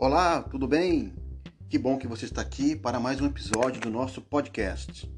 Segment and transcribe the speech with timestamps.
[0.00, 1.12] Olá, tudo bem?
[1.68, 5.12] Que bom que você está aqui para mais um episódio do nosso podcast.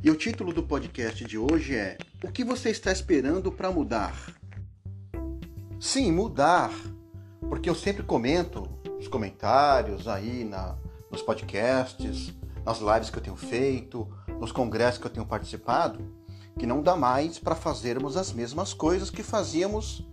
[0.00, 4.14] E o título do podcast de hoje é O que você está esperando para mudar?
[5.80, 6.70] Sim, mudar,
[7.48, 10.78] porque eu sempre comento nos comentários aí na,
[11.10, 12.32] nos podcasts,
[12.64, 14.06] nas lives que eu tenho feito,
[14.38, 16.08] nos congressos que eu tenho participado,
[16.56, 20.06] que não dá mais para fazermos as mesmas coisas que fazíamos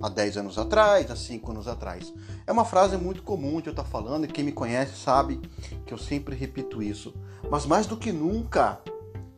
[0.00, 2.12] há 10 anos atrás, há 5 anos atrás.
[2.46, 5.40] É uma frase muito comum de eu estar falando e quem me conhece sabe
[5.86, 7.14] que eu sempre repito isso.
[7.50, 8.80] Mas mais do que nunca,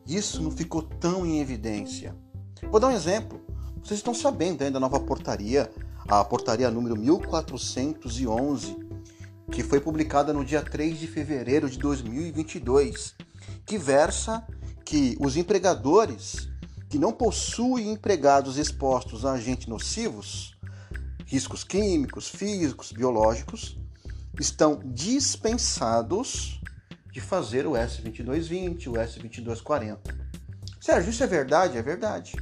[0.06, 2.14] isso não ficou tão em evidência.
[2.70, 3.40] Vou dar um exemplo.
[3.82, 5.70] Vocês estão sabendo ainda da nova portaria,
[6.08, 8.76] a portaria número 1411,
[9.50, 13.14] que foi publicada no dia 3 de fevereiro de 2022,
[13.66, 14.46] que versa
[14.84, 16.48] que os empregadores
[16.88, 20.51] que não possuem empregados expostos a agentes nocivos,
[21.32, 23.78] riscos químicos, físicos, biológicos,
[24.38, 26.60] estão dispensados
[27.10, 29.98] de fazer o S2220, o S2240.
[30.78, 31.78] Sérgio, isso é verdade?
[31.78, 32.34] É verdade.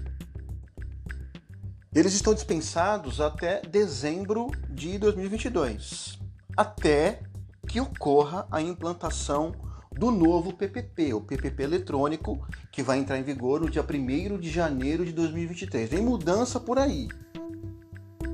[1.94, 6.18] Eles estão dispensados até dezembro de 2022,
[6.56, 7.22] até
[7.68, 9.52] que ocorra a implantação
[9.92, 14.50] do novo PPP, o PPP eletrônico, que vai entrar em vigor no dia 1 de
[14.50, 15.90] janeiro de 2023.
[15.90, 17.08] Tem mudança por aí.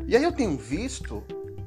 [0.09, 1.25] E aí eu tenho visto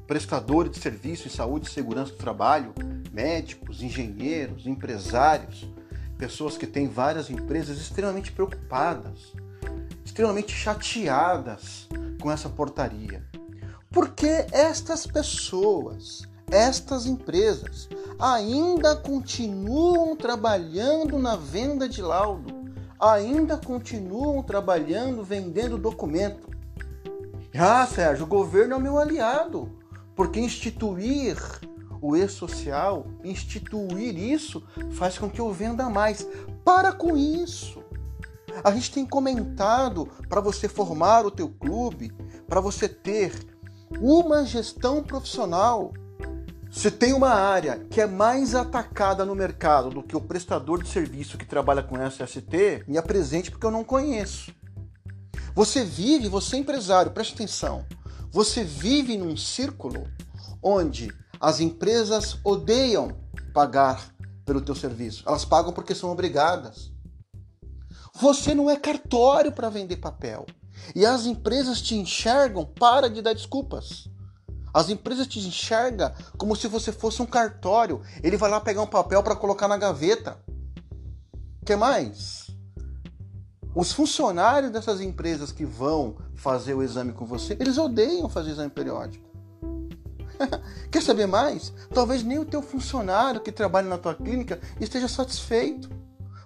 [0.08, 2.74] prestadores de serviço em saúde e segurança do trabalho,
[3.12, 5.68] médicos, engenheiros, empresários,
[6.18, 9.34] pessoas que têm várias empresas extremamente preocupadas,
[10.06, 11.90] extremamente chateadas
[12.22, 13.26] com essa portaria.
[13.92, 22.54] Porque estas pessoas, estas empresas, ainda continuam trabalhando na venda de laudo,
[22.98, 26.49] ainda continuam trabalhando vendendo documento.
[27.58, 29.72] Ah, Sérgio, o governo é o meu aliado,
[30.16, 31.38] porque instituir
[32.02, 36.28] o e-social, instituir isso, faz com que eu venda mais.
[36.64, 37.84] Para com isso.
[38.64, 42.12] A gente tem comentado para você formar o teu clube,
[42.48, 43.34] para você ter
[44.00, 45.92] uma gestão profissional
[46.72, 50.90] se tem uma área que é mais atacada no mercado do que o prestador de
[50.90, 54.54] serviço que trabalha com SST, me apresente porque eu não conheço.
[55.54, 57.86] Você vive, você é empresário, preste atenção.
[58.32, 60.08] Você vive num círculo
[60.62, 63.18] onde as empresas odeiam
[63.54, 64.14] pagar
[64.46, 65.24] pelo teu serviço.
[65.28, 66.92] Elas pagam porque são obrigadas.
[68.20, 70.46] Você não é cartório para vender papel.
[70.96, 74.10] E as empresas te enxergam, para de dar desculpas.
[74.74, 78.02] As empresas te enxergam como se você fosse um cartório.
[78.24, 80.40] Ele vai lá pegar um papel para colocar na gaveta.
[81.66, 82.49] que mais?
[83.74, 88.70] Os funcionários dessas empresas que vão fazer o exame com você, eles odeiam fazer exame
[88.70, 89.30] periódico.
[90.90, 91.74] Quer saber mais?
[91.94, 95.90] Talvez nem o teu funcionário que trabalha na tua clínica esteja satisfeito.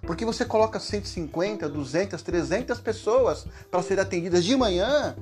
[0.02, 5.16] Porque você coloca 150, 200, 300 pessoas para serem atendidas de manhã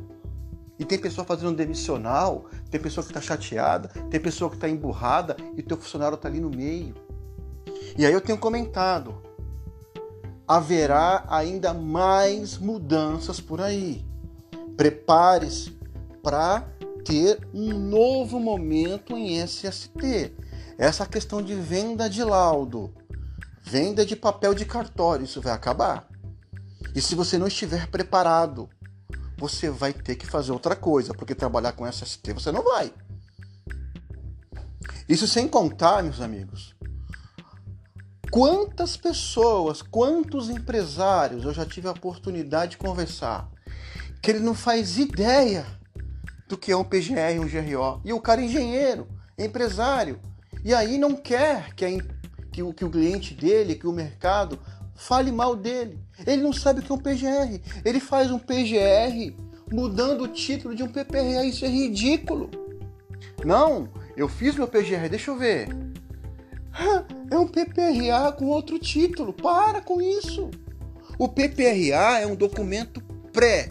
[0.77, 5.37] e tem pessoa fazendo demissional, tem pessoa que está chateada, tem pessoa que está emburrada
[5.57, 6.95] e o teu funcionário está ali no meio.
[7.97, 9.23] E aí eu tenho comentado,
[10.57, 14.05] haverá ainda mais mudanças por aí.
[14.77, 15.71] Prepare-se
[16.23, 16.61] para
[17.05, 20.35] ter um novo momento em SST.
[20.79, 22.93] Essa questão de venda de laudo,
[23.63, 26.09] venda de papel de cartório, isso vai acabar.
[26.95, 28.69] E se você não estiver preparado
[29.43, 32.95] você vai ter que fazer outra coisa, porque trabalhar com SST você não vai.
[35.09, 36.72] Isso sem contar, meus amigos,
[38.33, 43.47] quantas pessoas, quantos empresários eu já tive a oportunidade de conversar
[44.23, 45.67] que ele não faz ideia
[46.49, 48.01] do que é um PGR, um GRO.
[48.03, 49.07] E o cara é engenheiro,
[49.37, 50.19] é empresário,
[50.65, 51.89] e aí não quer que, a,
[52.51, 54.59] que, o, que o cliente dele, que o mercado
[54.95, 55.99] fale mal dele.
[56.27, 57.61] Ele não sabe o que é um PGR.
[57.85, 59.35] Ele faz um PGR
[59.71, 61.45] mudando o título de um PPRA.
[61.45, 62.49] Isso é ridículo.
[63.45, 65.92] Não, eu fiz meu PGR, deixa eu ver.
[67.31, 69.33] É um PPRA com outro título.
[69.33, 70.51] Para com isso.
[71.19, 73.01] O PPRA é um documento
[73.33, 73.69] pré.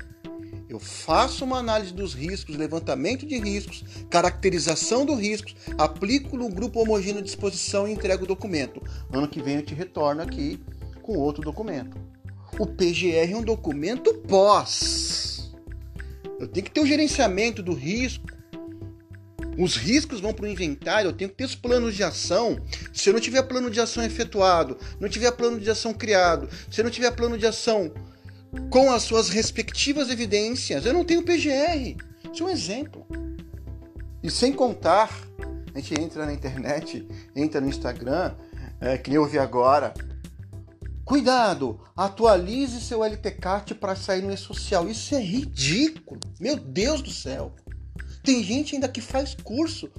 [0.70, 6.80] Eu faço uma análise dos riscos, levantamento de riscos, caracterização dos riscos, aplico no grupo
[6.80, 8.82] homogêneo de disposição e entrego o documento.
[9.12, 10.62] Ano que vem eu te retorno aqui
[11.02, 11.98] com outro documento.
[12.58, 15.52] O PGR é um documento pós.
[16.40, 18.31] Eu tenho que ter o gerenciamento do risco.
[19.58, 22.60] Os riscos vão para o inventário, eu tenho que ter os planos de ação.
[22.94, 26.80] Se eu não tiver plano de ação efetuado, não tiver plano de ação criado, se
[26.80, 27.92] eu não tiver plano de ação
[28.70, 31.98] com as suas respectivas evidências, eu não tenho PGR.
[32.32, 33.06] Isso é um exemplo.
[34.24, 35.10] E sem contar
[35.74, 38.36] A gente entra na internet, entra no Instagram,
[38.80, 39.94] é, que eu vi agora.
[41.06, 44.90] Cuidado, atualize seu LTCAT para sair no e-social.
[44.90, 46.20] Isso é ridículo.
[46.40, 47.54] Meu Deus do céu.
[48.24, 49.92] Tem gente ainda que faz curso.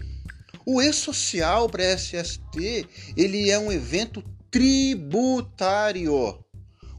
[0.65, 2.87] O e-social para SST,
[3.17, 6.15] ele é um evento tributário.
[6.15, 6.45] O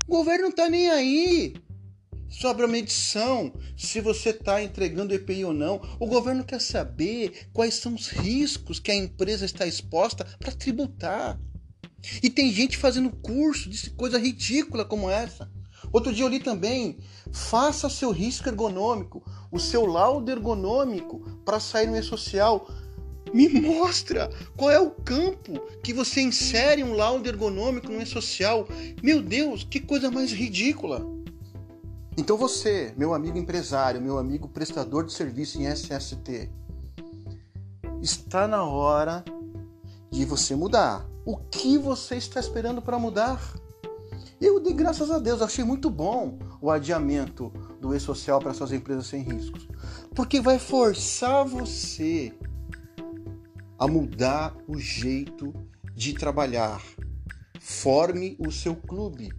[0.07, 1.53] governo não está nem aí
[2.29, 5.79] sobre a medição, se você está entregando EPI ou não.
[5.99, 11.39] O governo quer saber quais são os riscos que a empresa está exposta para tributar.
[12.21, 15.49] E tem gente fazendo curso de coisa ridícula como essa.
[15.93, 16.97] Outro dia eu li também:
[17.31, 22.67] faça seu risco ergonômico, o seu laudo ergonômico para sair no e-social.
[23.31, 28.67] Me mostra qual é o campo que você insere um laudo ergonômico no e-social.
[29.01, 31.05] Meu Deus, que coisa mais ridícula!
[32.15, 36.49] Então você, meu amigo empresário, meu amigo prestador de serviço em SST,
[38.01, 39.23] está na hora
[40.11, 41.07] de você mudar.
[41.25, 43.55] O que você está esperando para mudar?
[44.43, 47.49] Eu dei graças a Deus, achei muito bom o adiamento
[47.79, 49.65] do e-social para suas empresas sem riscos,
[50.13, 52.37] porque vai forçar você
[53.79, 55.53] a mudar o jeito
[55.95, 56.83] de trabalhar.
[57.61, 59.31] Forme o seu clube,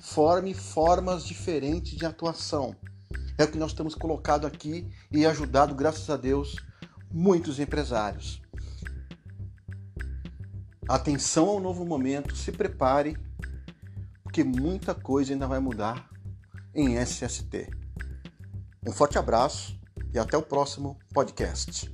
[0.00, 2.74] forme formas diferentes de atuação.
[3.36, 6.56] É o que nós temos colocado aqui e ajudado, graças a Deus,
[7.12, 8.40] muitos empresários.
[10.88, 13.18] Atenção ao novo momento, se prepare,
[14.36, 16.10] porque muita coisa ainda vai mudar
[16.74, 17.70] em SST.
[18.86, 19.80] Um forte abraço
[20.12, 21.90] e até o próximo podcast.